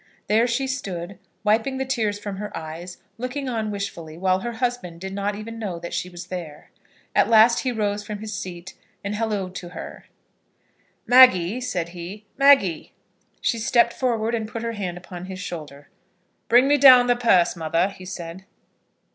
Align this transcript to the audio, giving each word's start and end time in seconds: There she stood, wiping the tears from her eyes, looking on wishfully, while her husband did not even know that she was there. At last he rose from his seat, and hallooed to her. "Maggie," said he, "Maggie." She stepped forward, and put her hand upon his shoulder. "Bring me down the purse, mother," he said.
There 0.25 0.47
she 0.47 0.65
stood, 0.65 1.19
wiping 1.43 1.77
the 1.77 1.85
tears 1.85 2.17
from 2.17 2.37
her 2.37 2.57
eyes, 2.57 2.97
looking 3.19 3.47
on 3.47 3.69
wishfully, 3.69 4.17
while 4.17 4.39
her 4.39 4.53
husband 4.53 4.99
did 4.99 5.13
not 5.13 5.35
even 5.35 5.59
know 5.59 5.77
that 5.77 5.93
she 5.93 6.09
was 6.09 6.25
there. 6.25 6.71
At 7.15 7.29
last 7.29 7.59
he 7.59 7.71
rose 7.71 8.03
from 8.03 8.17
his 8.17 8.33
seat, 8.33 8.73
and 9.03 9.13
hallooed 9.15 9.53
to 9.53 9.69
her. 9.69 10.07
"Maggie," 11.05 11.61
said 11.61 11.89
he, 11.89 12.25
"Maggie." 12.35 12.93
She 13.41 13.59
stepped 13.59 13.93
forward, 13.93 14.33
and 14.33 14.47
put 14.47 14.63
her 14.63 14.71
hand 14.71 14.97
upon 14.97 15.25
his 15.25 15.37
shoulder. 15.39 15.89
"Bring 16.49 16.67
me 16.67 16.79
down 16.79 17.05
the 17.05 17.15
purse, 17.15 17.55
mother," 17.55 17.89
he 17.89 18.05
said. 18.05 18.45